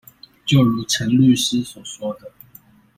[0.47, 2.31] 就如陳律師所說的